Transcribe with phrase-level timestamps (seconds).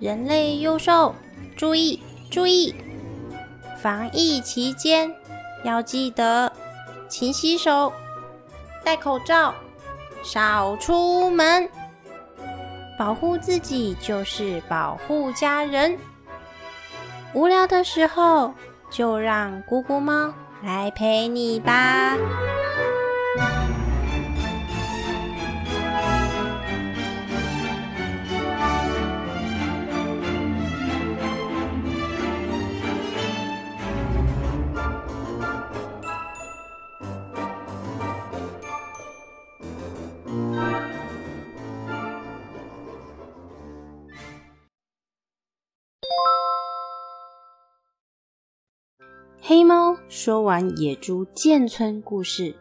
[0.00, 1.14] 人类幼兽，
[1.54, 2.74] 注意注意！
[3.82, 5.14] 防疫期间
[5.62, 6.50] 要记得
[7.06, 7.92] 勤洗手、
[8.82, 9.54] 戴口罩、
[10.22, 11.68] 少出门，
[12.98, 15.98] 保护自己就是保护家人。
[17.34, 18.54] 无聊的时候，
[18.90, 22.16] 就让咕咕猫来陪你吧。
[50.22, 52.54] 说完野猪建村故事，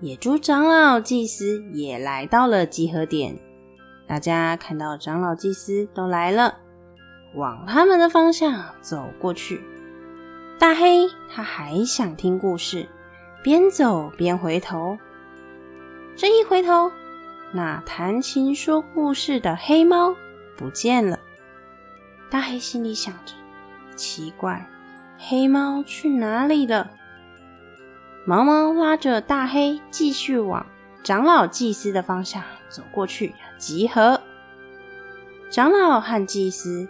[0.00, 3.38] 野猪长老祭司也来到了集合点。
[4.04, 6.56] 大家看到长老祭司都来了，
[7.36, 9.62] 往他们的方向走过去。
[10.58, 12.88] 大黑他还想听故事，
[13.44, 14.98] 边走边回头。
[16.16, 16.90] 这一回头，
[17.52, 20.16] 那弹琴说故事的黑猫
[20.56, 21.16] 不见了。
[22.28, 23.34] 大黑心里想着，
[23.94, 24.68] 奇怪。
[25.18, 26.90] 黑猫去哪里了？
[28.24, 30.64] 毛毛拉着大黑继续往
[31.02, 34.20] 长老祭司的方向走过去，集合。
[35.50, 36.86] 长老和祭司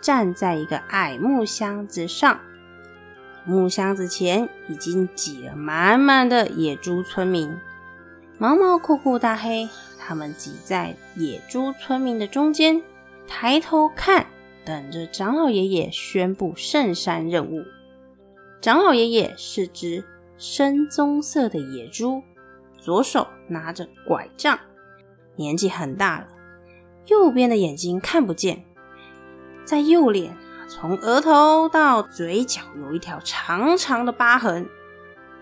[0.00, 2.40] 站在一个矮木箱子上，
[3.44, 7.54] 木箱子前已经挤了满满的野猪村民。
[8.38, 12.80] 毛毛、酷酷、大黑他们挤在野猪村民的中间，
[13.26, 14.26] 抬头看。
[14.66, 17.64] 等着长老爷爷宣布圣山任务。
[18.60, 20.04] 长老爷爷是只
[20.36, 22.24] 深棕色的野猪，
[22.76, 24.58] 左手拿着拐杖，
[25.36, 26.26] 年纪很大了，
[27.06, 28.64] 右边的眼睛看不见，
[29.64, 30.36] 在右脸
[30.68, 34.68] 从额头到嘴角有一条长长的疤痕。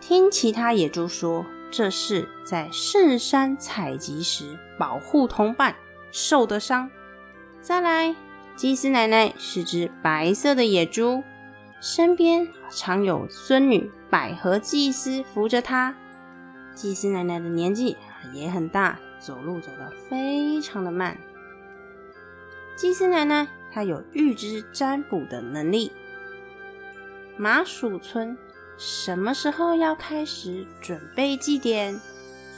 [0.02, 5.74] 听其他野猪说，这是在圣山采集时保护同伴
[6.10, 6.90] 受的伤。
[7.62, 8.14] 再来。
[8.56, 11.24] 祭司奶奶是只白色的野猪，
[11.80, 15.94] 身边常有孙女百合祭司扶着她。
[16.72, 17.96] 祭司奶奶的年纪
[18.32, 21.18] 也很大，走路走得非常的慢。
[22.76, 25.90] 祭司奶奶她有预知占卜的能力。
[27.36, 28.38] 麻薯村
[28.78, 32.00] 什么时候要开始准备祭典？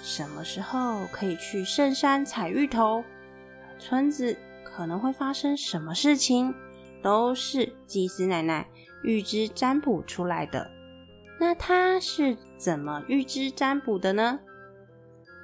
[0.02, 3.02] 什么时候可以去圣山采芋头？
[3.78, 4.36] 村子。
[4.76, 6.54] 可能会发生什么事情，
[7.03, 8.69] 都是祭司奶奶
[9.03, 10.70] 预知占卜出来的。
[11.41, 14.38] 那她是怎么预知占卜的呢？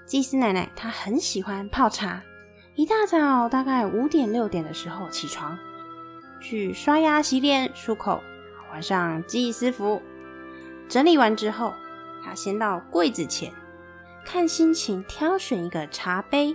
[0.04, 2.22] 祭司奶奶她很喜欢泡茶，
[2.74, 5.58] 一大早大概五点六点的时候起床，
[6.38, 8.20] 去刷牙洗脸漱口，
[8.70, 10.02] 换上祭司服，
[10.90, 11.72] 整理完之后，
[12.22, 13.50] 她先到柜子前，
[14.26, 16.54] 看心情挑选一个茶杯。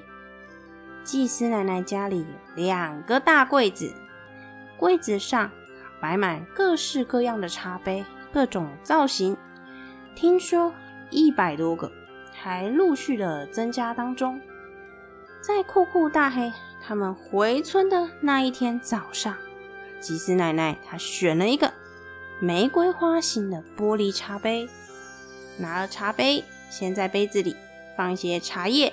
[1.07, 3.93] 祭司奶奶家里两个大柜子，
[4.77, 5.49] 柜子上
[6.01, 8.03] 摆满各式各样的茶杯，
[8.33, 9.37] 各种造型。
[10.15, 10.73] 听说
[11.09, 11.89] 一百多个，
[12.33, 14.37] 还陆续的增加当中。
[15.39, 16.51] 在酷酷大黑
[16.85, 19.33] 他们回村的那一天早上，
[20.01, 21.71] 祭司奶奶她选了一个
[22.41, 24.67] 玫瑰花形的玻璃茶杯，
[25.57, 27.55] 拿了茶杯，先在杯子里
[27.95, 28.91] 放一些茶叶。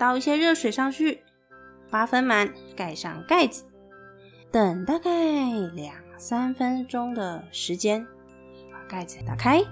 [0.00, 1.22] 倒一些热水上去，
[1.90, 3.64] 八分满，盖上盖子，
[4.50, 5.10] 等大概
[5.74, 8.06] 两三分钟的时间，
[8.72, 9.62] 把盖子打开，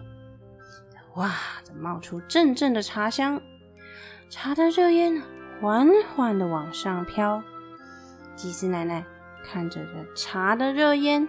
[1.15, 1.35] 哇，
[1.65, 3.41] 这冒出阵阵的茶香，
[4.29, 5.23] 茶的热烟
[5.63, 7.43] 缓缓的往上飘。
[8.37, 9.03] 祭司奶奶
[9.43, 11.27] 看着这茶的热烟，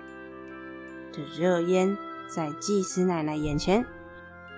[1.14, 1.98] 这热烟
[2.28, 3.86] 在祭司奶奶眼前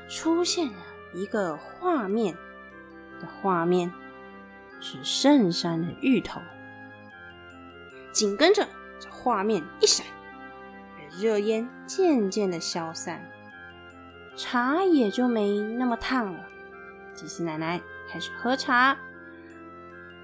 [0.10, 0.80] 出现了
[1.14, 2.34] 一个画面
[3.20, 3.94] 的画面。
[4.82, 6.42] 是圣山的芋头，
[8.12, 8.68] 紧跟着
[9.00, 10.06] 这画面一闪，
[11.20, 13.24] 热烟渐渐的消散，
[14.36, 16.46] 茶也就没那么烫了。
[17.14, 17.80] 祭司奶奶
[18.12, 18.98] 开始喝茶，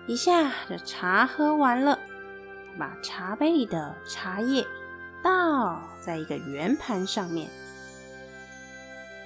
[0.07, 2.00] 一下这茶喝完了，
[2.80, 4.65] 把茶杯里的茶叶
[5.24, 7.48] 倒在一个圆盘上面，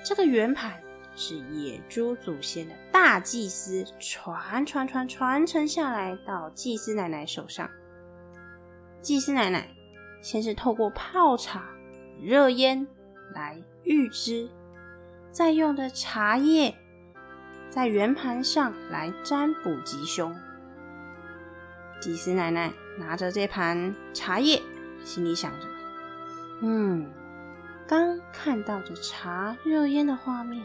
[0.04, 0.74] 这个圆盘。
[1.16, 7.70] 是野猪祖先的大祭司传传传传承下来到祭司奶奶手上。
[9.02, 9.68] 祭司奶奶
[10.22, 11.64] 先是透过泡茶、
[12.22, 12.88] 热烟
[13.34, 14.50] 来预知，
[15.32, 16.76] 再用的茶叶
[17.70, 20.36] 在圆盘上来占卜吉凶。
[22.00, 24.62] 祭司奶奶拿着这盘茶叶，
[25.04, 25.68] 心里想着
[26.62, 27.12] ：“嗯，
[27.88, 30.64] 刚看到这茶热烟的画面，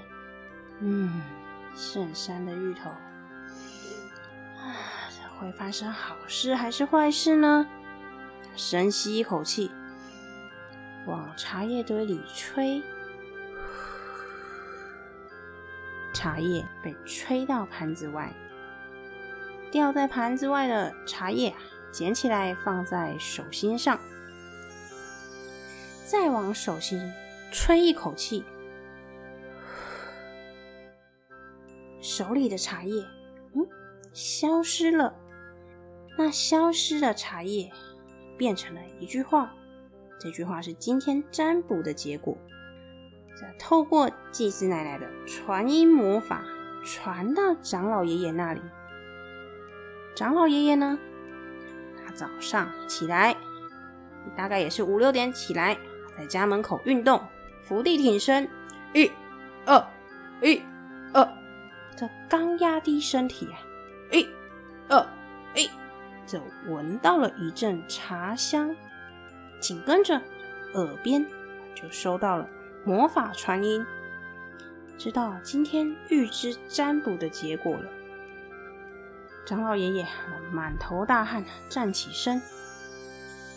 [0.81, 1.23] 嗯，
[1.75, 2.91] 圣山的芋头，
[4.61, 4.77] 啊，
[5.39, 7.67] 会发生好事还是坏事呢？”
[8.57, 9.71] 深吸一口气，
[11.07, 12.83] 往茶叶堆里吹，
[16.15, 18.33] 茶叶被吹到盘子外。
[19.71, 21.55] 掉在盘子外的茶叶，
[21.93, 23.99] 捡起来放在手心上，
[26.07, 27.13] 再往手心
[27.53, 28.45] 吹一口气，
[32.07, 33.05] 手里的茶叶，
[33.55, 33.67] 嗯，
[34.13, 35.13] 消失了。
[36.17, 37.69] 那消失的茶叶
[38.39, 39.53] 变成了一句话，
[40.21, 42.39] 这句话是今天占卜的结果。
[43.59, 46.45] 透过祭司奶奶的传音魔法，
[46.85, 48.61] 传到长老爷爷那里。
[50.15, 50.97] 长老爷爷呢？
[52.07, 53.37] 他早上起来，
[54.37, 55.77] 大概也是五六点起来，
[56.17, 57.21] 在家门口运动，
[57.65, 58.49] 伏地挺身，
[58.95, 59.11] 一、
[59.67, 59.85] 二、
[60.41, 60.63] 一、
[61.97, 63.59] 这刚压低身体啊，
[64.13, 64.29] 一、
[64.89, 65.07] 二、
[65.55, 65.71] 一，
[66.27, 68.77] 就闻到了一阵茶香，
[69.61, 70.21] 紧跟着
[70.75, 71.25] 耳边
[71.75, 72.47] 就收到了
[72.85, 73.85] 魔法传音，
[74.99, 77.85] 知道今天预知占卜的结果了。
[79.47, 80.07] 长老爷爷
[80.53, 82.43] 满头大汗，站起身。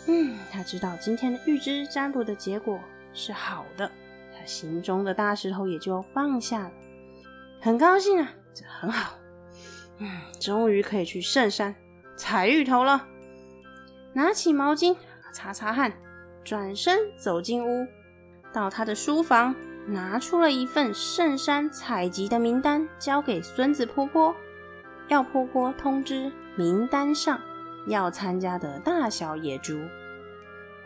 [0.06, 2.80] 嗯，他知道今天的预知占卜的结果
[3.12, 3.90] 是好的，
[4.32, 6.70] 他心中的大石头也就放下了，
[7.60, 9.18] 很高兴啊，这很好。
[9.98, 10.08] 嗯，
[10.40, 11.74] 终于可以去圣山
[12.16, 13.06] 采芋头了。
[14.14, 14.96] 拿起毛巾
[15.32, 15.92] 擦擦汗，
[16.42, 17.86] 转身走进屋，
[18.52, 19.54] 到他的书房，
[19.86, 24.34] 拿出了一份圣山采集的名单，交给孙子婆婆。
[25.08, 27.40] 要婆婆通知名单上
[27.86, 29.78] 要参加的大小野猪，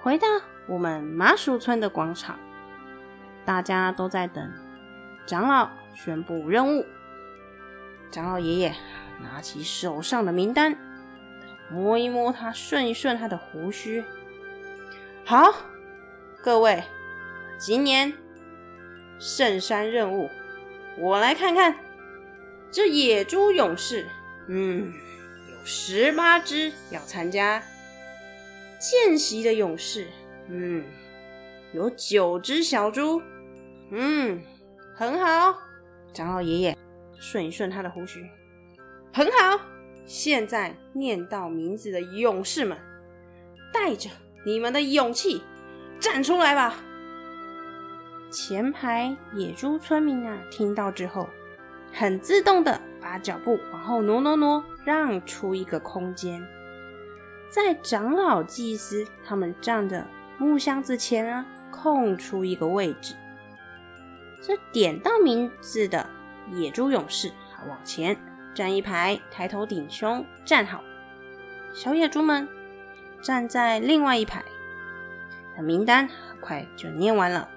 [0.01, 0.27] 回到
[0.67, 2.39] 我们麻薯村的广场，
[3.45, 4.51] 大家都在等
[5.27, 6.85] 长老宣布任务。
[8.11, 8.75] 长老爷爷
[9.23, 10.77] 拿起手上的名单，
[11.71, 14.05] 摸一摸他，顺一顺他的胡须。
[15.25, 15.55] 好，
[16.43, 16.85] 各位，
[17.59, 18.13] 今年
[19.19, 20.31] 圣山任务，
[20.99, 21.77] 我来看看。
[22.71, 24.07] 这野猪勇士，
[24.49, 24.93] 嗯，
[25.49, 27.63] 有十八只要参加。
[28.79, 30.09] 见习的勇士，
[30.49, 30.85] 嗯，
[31.73, 33.23] 有九只小猪，
[33.91, 34.43] 嗯，
[34.95, 35.59] 很好。
[36.15, 36.79] 长老爷爷
[37.19, 38.25] 顺一顺他的胡须，
[39.13, 39.61] 很好。
[40.07, 42.79] 现在念到名字的勇士们，
[43.73, 44.09] 带着
[44.47, 45.43] 你们的勇气
[45.99, 46.77] 站出来吧。
[48.31, 51.29] 前排野猪村民啊，听到之后。
[51.97, 56.45] 很自动的把脚步往后挪挪挪，让出一个空间，
[57.49, 60.05] 在长老祭司他们站的
[60.37, 63.15] 木箱子前啊，空出一个位置。
[64.47, 66.07] 这点到名字的
[66.53, 67.33] 野猪勇士，
[67.67, 68.15] 往前
[68.55, 70.85] 站一排，抬头顶胸站好。
[71.73, 72.47] 小野猪们
[73.23, 74.45] 站在另外一排。
[75.63, 77.49] 名单很快就念完了。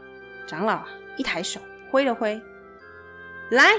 [0.45, 0.85] 长老
[1.17, 1.59] 一抬手
[1.91, 2.41] 挥了挥，
[3.51, 3.71] 来。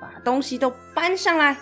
[0.00, 1.56] 把东西都搬上来，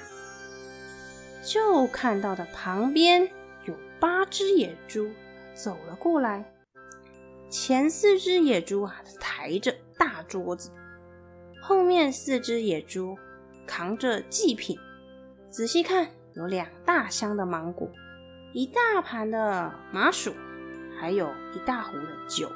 [1.42, 3.26] 就看到的旁边
[3.64, 5.10] 有八只野猪
[5.54, 6.44] 走了过来。
[7.48, 10.70] 前四只野猪啊抬着大桌子，
[11.68, 13.18] 后面四只野猪
[13.66, 14.78] 扛着祭品。
[15.50, 17.90] 仔细看，有两大箱的芒果，
[18.52, 20.32] 一大盘的麻薯，
[20.96, 22.48] 还有一大壶的酒。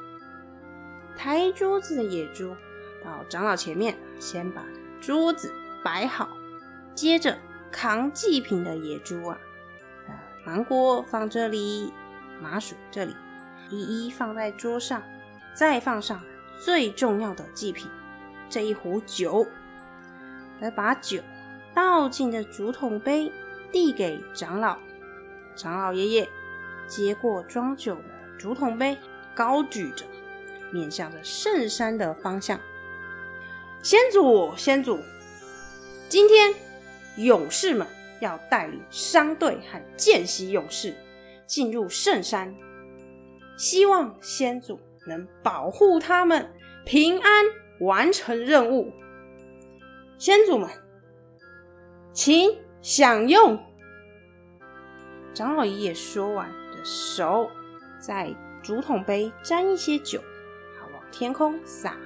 [1.17, 2.55] 抬桌子的野猪
[3.03, 4.63] 到长老前面，先把
[5.01, 5.51] 桌子。
[5.83, 6.29] 摆好，
[6.95, 7.37] 接着
[7.69, 9.37] 扛祭品的野猪啊，
[10.45, 11.91] 芒果放这里，
[12.41, 13.13] 麻薯这里，
[13.71, 15.03] 一一放在桌上，
[15.53, 16.21] 再放上
[16.63, 17.89] 最重要的祭品
[18.51, 19.47] 这一壶酒，
[20.59, 21.21] 来把酒
[21.73, 23.31] 倒进的竹筒杯，
[23.71, 24.77] 递给长老。
[25.55, 26.29] 长老爷爷
[26.85, 28.03] 接过装酒的
[28.37, 28.97] 竹筒杯，
[29.33, 30.05] 高举着，
[30.69, 32.59] 面向着圣山的方向。
[33.81, 34.99] 先祖，先祖。
[36.09, 36.53] 今天，
[37.15, 37.87] 勇士们
[38.19, 40.93] 要带领商队和见习勇士
[41.47, 42.53] 进入圣山，
[43.57, 44.77] 希望先祖
[45.07, 46.51] 能保护他们
[46.85, 47.45] 平安
[47.81, 48.91] 完成任务。
[50.17, 50.69] 先祖们，
[52.13, 53.61] 请享用。
[55.33, 57.49] 长老爷爷说完，的手
[57.99, 58.33] 在
[58.63, 60.19] 竹筒杯沾一些酒，
[60.79, 61.97] 好往天空洒。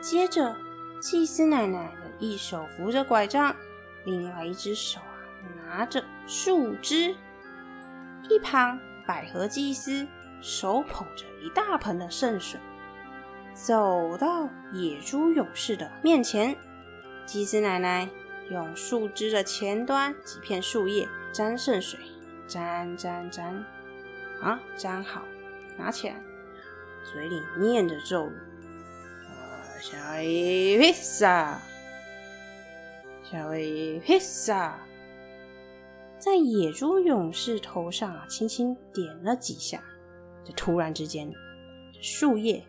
[0.00, 0.56] 接着，
[1.00, 1.92] 祭司奶奶。
[2.20, 3.54] 一手扶着拐杖，
[4.04, 5.18] 另外一只手啊
[5.66, 7.12] 拿着树枝，
[8.30, 10.06] 一旁，百合祭司
[10.40, 12.60] 手捧着一大盆的圣水，
[13.54, 16.56] 走到野猪勇士的面前。
[17.24, 18.06] 祭司奶奶
[18.50, 21.98] 用树枝的前端几片树叶沾圣水，
[22.46, 23.64] 沾沾沾，
[24.42, 25.22] 啊，沾好，
[25.78, 26.16] 拿起来，
[27.10, 28.32] 嘴里念着咒语
[29.80, 31.58] ：“小伊披萨，
[33.22, 34.78] 小伊披萨。”
[36.18, 39.82] 在野猪勇士头上啊，轻轻点了几下。
[40.44, 41.32] 这突然之间，
[42.00, 42.62] 树叶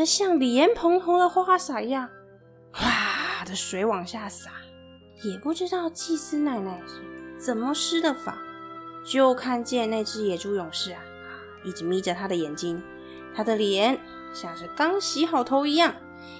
[0.00, 2.08] 这像莲蓬头的花洒一样，
[2.72, 4.50] 哗的水往下洒。
[5.22, 8.38] 也不知道祭司奶奶是怎么施的法，
[9.04, 11.02] 就看见那只野猪勇士啊，
[11.66, 12.82] 一直眯着他的眼睛，
[13.34, 14.00] 他的脸
[14.32, 15.94] 像是刚洗好头一样，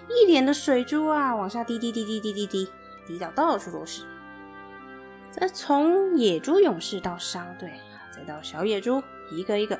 [0.09, 2.71] 一脸的水珠啊，往下滴滴滴滴滴滴滴，
[3.07, 4.05] 滴到到处都是。
[5.31, 7.71] 再从野猪勇士到商队，
[8.11, 9.79] 再到小野猪，一个一个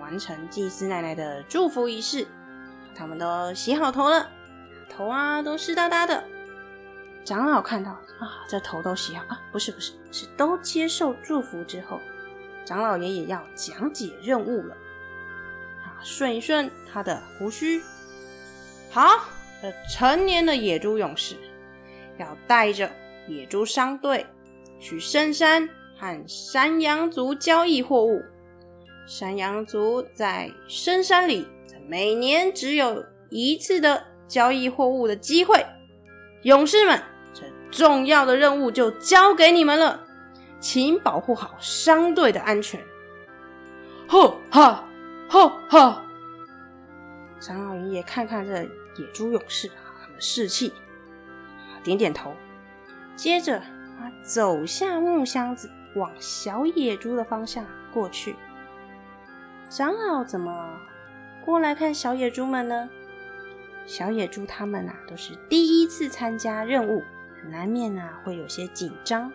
[0.00, 2.26] 完成祭司奶奶的祝福仪式。
[2.98, 4.28] 他们都洗好头了，
[4.88, 6.24] 头啊都湿哒哒的。
[7.24, 12.00] 长老看到啊，这头都洗好啊，不是不是，是都接受祝福之后，
[12.64, 14.74] 长老爷爷要讲解任务了。
[15.84, 17.80] 啊，顺一顺他的胡须。
[18.90, 19.28] 好，
[19.62, 21.36] 这成年的野猪勇士
[22.18, 22.90] 要带着
[23.28, 24.26] 野猪商队。
[24.80, 28.22] 去深山和山羊族交易货物。
[29.08, 31.48] 山羊族在深山里，
[31.88, 35.64] 每年只有一次的交易货物的机会。
[36.42, 37.02] 勇士们，
[37.32, 40.04] 这重要的任务就交给你们了，
[40.60, 42.78] 请保护好商队的安全。
[44.06, 44.84] 吼哈，
[45.30, 46.04] 吼哈！
[47.40, 49.68] 长老爷爷看看这野猪勇士，
[50.02, 50.72] 他们士气，
[51.82, 52.34] 点点头，
[53.16, 53.58] 接着
[53.98, 54.12] 他。
[54.22, 58.36] 走下木箱子，往小野猪的方向过去。
[59.70, 60.52] 长老怎么
[61.48, 62.90] 过来看小野猪们呢？
[63.86, 67.02] 小野猪他们啊，都是第一次参加任务，
[67.50, 69.32] 难免啊会有些紧张。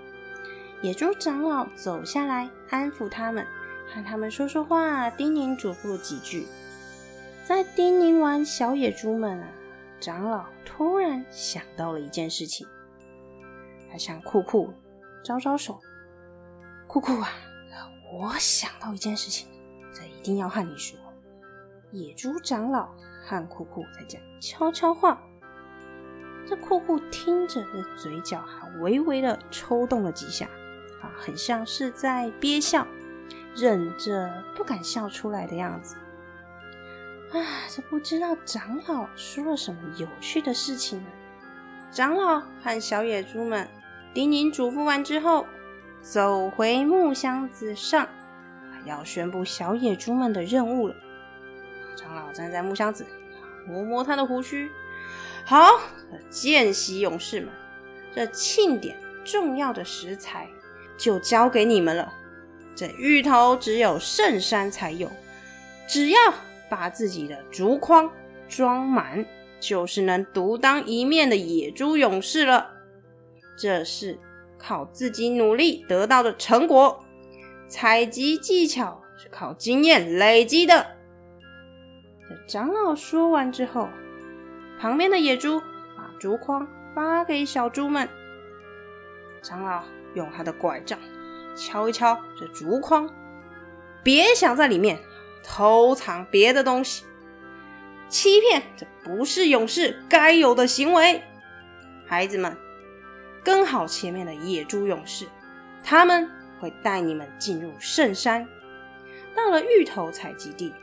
[0.83, 3.43] 野猪长老走下来，安抚他们，
[3.87, 6.45] 和他们说说话，叮咛嘱咐几句。
[7.43, 9.47] 在叮咛完小野猪们啊，
[9.99, 12.67] 长老突然想到了一件事情。
[13.91, 14.71] 他向酷酷
[15.25, 15.79] 招招手，
[16.85, 17.31] 酷酷啊，
[18.13, 19.47] 我想到一件事情，
[19.91, 20.95] 这一定要和你说。
[21.93, 22.89] 野猪长老
[23.23, 25.21] 和酷酷在讲悄悄话，
[26.43, 30.47] 这酷酷听着，的嘴角还微微的抽动了几下，
[31.03, 32.87] 啊，很像是在憋笑，
[33.55, 35.95] 忍着不敢笑出来的样子。
[37.31, 37.37] 啊，
[37.69, 41.09] 这不知道长老说了什么有趣的事情呢？
[41.91, 43.67] 长老和小野猪们。
[44.15, 45.45] 叮咛嘱咐完之后，
[46.01, 48.07] 走回木箱子上，
[48.83, 50.95] 要宣布小野猪们的任务了。
[52.33, 53.05] 站在木箱子，
[53.67, 54.69] 摸摸他的胡须。
[55.45, 55.79] 好，
[56.29, 57.49] 见习勇士们，
[58.15, 60.47] 这庆典重要的食材
[60.97, 62.13] 就交给你们了。
[62.75, 65.09] 这芋头只有圣山才有，
[65.87, 66.19] 只要
[66.69, 68.11] 把自己的竹筐
[68.49, 69.25] 装满，
[69.59, 72.71] 就是能独当一面的野猪勇士了。
[73.55, 74.17] 这是
[74.57, 77.05] 靠自己努力得到的成果，
[77.67, 80.92] 采集技巧是靠经验累积的。
[82.47, 83.89] 长老说完之后，
[84.79, 85.59] 旁边的野猪
[85.95, 88.07] 把竹筐发给小猪们。
[89.41, 90.97] 长老用他的拐杖
[91.55, 93.09] 敲一敲这竹筐，
[94.03, 94.99] 别想在里面
[95.43, 97.03] 偷藏别的东西，
[98.07, 101.21] 欺骗这不是勇士该有的行为，
[102.07, 102.55] 孩子们。
[103.43, 105.27] 跟好前面的野猪勇士，
[105.83, 108.47] 他们会带你们进入圣山。
[109.35, 110.73] 到了芋头采集地，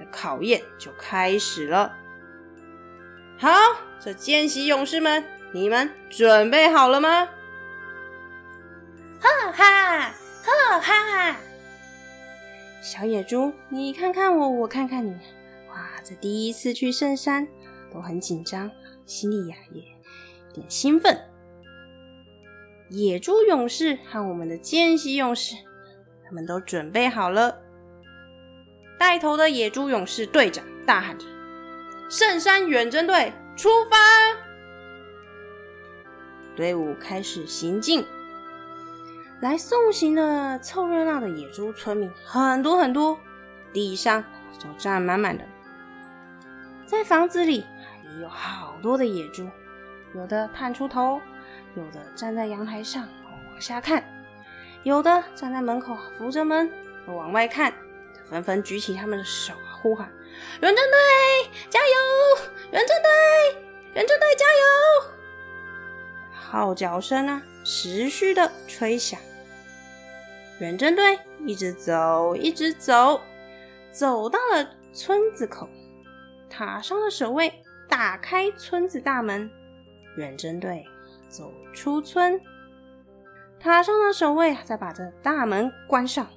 [0.00, 1.94] 这考验就开始了。
[3.38, 3.50] 好，
[4.00, 7.28] 这见习勇士们，你们准备好了吗？
[9.20, 11.36] 哈哈，哈哈！
[12.80, 15.12] 小野猪，你看看我，我看看你，
[15.68, 17.46] 哇，这第一次去圣山，
[17.92, 18.70] 都很紧张，
[19.04, 21.20] 心里呀也有点兴奋。
[22.88, 25.54] 野猪勇士和我们的见习勇士，
[26.26, 27.60] 他们都准备好了。
[29.00, 31.24] 带头的野猪勇士队长大喊着
[32.10, 33.96] ：“圣山远征队出发！”
[36.54, 38.04] 队伍开始行进。
[39.40, 43.18] 来送行的凑热闹的野猪村民很多很多，
[43.72, 44.22] 地上
[44.62, 45.42] 都站满满的。
[46.84, 47.64] 在房子里
[48.04, 49.48] 也有好多的野猪，
[50.14, 51.18] 有的探出头。
[51.74, 54.04] 有的站在阳台上往下看，
[54.82, 56.70] 有的站在门口扶着门
[57.06, 57.72] 往外看，
[58.30, 60.08] 纷纷举起他们的手啊，呼喊
[60.62, 61.94] ：“远征队加油！
[62.70, 63.10] 远征队，
[63.94, 65.10] 远征队加油！”
[66.32, 69.18] 号角声啊，持续的吹响。
[70.60, 73.20] 远征队一直走，一直走，
[73.90, 75.68] 走到了村子口，
[76.48, 77.52] 塔上的守卫
[77.88, 79.50] 打开村子大门。
[80.16, 80.86] 远征队
[81.28, 82.40] 走出村，
[83.58, 86.28] 塔上的守卫再把这大门关上。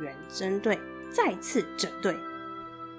[0.00, 0.78] 远征队
[1.10, 2.16] 再次整队，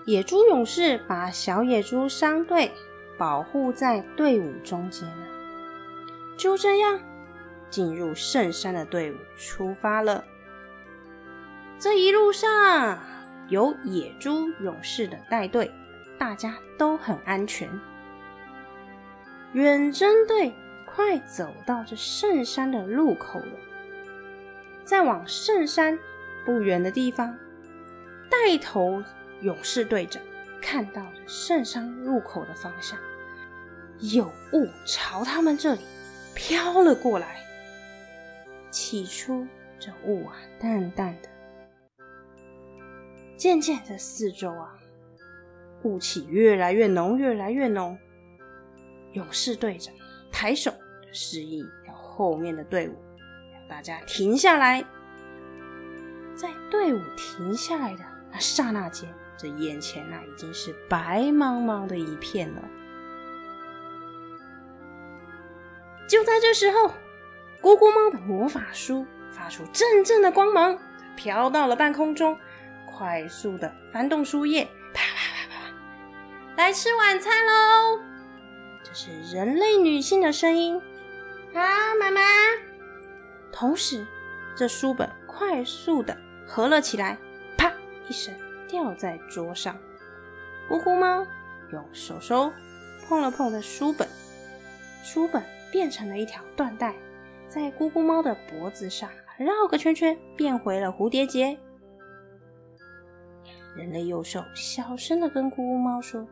[0.06, 2.72] 野猪勇士把小野猪商队
[3.18, 5.08] 保护在队伍中间。
[6.38, 7.00] 就这样，
[7.70, 10.24] 进入圣山的队伍出发了。
[11.78, 13.00] 这一路上
[13.50, 15.72] 有野猪勇士的带队，
[16.18, 17.70] 大家都很安全。
[19.54, 20.54] 远征队
[20.86, 23.54] 快走到这圣山的路口了，
[24.84, 25.98] 再往圣山
[26.46, 27.38] 不远的地方，
[28.30, 29.04] 带头
[29.42, 30.22] 勇士队长
[30.62, 32.98] 看到了圣山入口的方向，
[34.00, 35.82] 有雾朝他们这里。
[36.34, 37.36] 飘了过来。
[38.70, 39.46] 起初，
[39.78, 41.28] 这雾啊，淡淡的，
[43.36, 44.74] 渐渐的，四周啊，
[45.84, 47.98] 雾气越来越浓，越来越浓。
[49.12, 49.94] 勇士队长
[50.32, 50.72] 抬手
[51.12, 52.96] 示意，要后面的队伍，
[53.54, 54.82] 要大家停下来。
[56.72, 62.62] 队伍停下来的那刹那间，这眼前啊，已经是白茫茫的一片了。
[66.08, 66.88] 就在这时候，
[67.62, 70.78] 咕咕猫的魔法书发出阵阵的光芒，
[71.16, 72.38] 飘到了半空中，
[72.90, 75.74] 快速的翻动书页，啪啪啪啪，
[76.56, 78.00] 来吃晚餐喽！
[78.84, 80.82] 这是人类女性的声音。
[81.54, 81.60] 好，
[82.00, 82.22] 妈妈。
[83.52, 84.06] 同时，
[84.56, 87.18] 这书本快速的合了起来，
[87.58, 87.72] 啪
[88.08, 88.34] 一声
[88.68, 89.78] 掉在桌上。
[90.70, 91.26] 咕咕猫
[91.72, 92.52] 用手手
[93.08, 94.08] 碰了碰的书本，
[95.04, 95.44] 书本。
[95.72, 96.94] 变成了一条缎带，
[97.48, 101.58] 在咕咕猫的脖子上绕个圈圈，变回了蝴蝶结。
[103.74, 106.28] 人类幼兽小声的跟咕咕猫说：“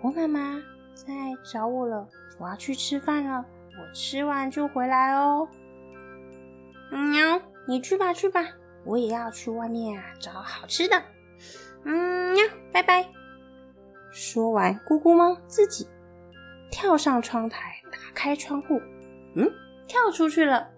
[0.00, 0.62] 我妈妈
[0.94, 1.12] 在
[1.44, 3.44] 找我了，我要去吃饭了，
[3.78, 5.46] 我吃完就回来哦。”
[6.88, 8.48] 喵，你去吧去吧，
[8.84, 11.02] 我也要去外面啊找好吃的。
[11.84, 13.06] 嗯，呀，拜拜。
[14.10, 15.86] 说完，咕咕猫自己
[16.70, 17.72] 跳上窗台。
[17.90, 18.80] 打开窗户，
[19.34, 19.50] 嗯，
[19.86, 20.68] 跳出去了。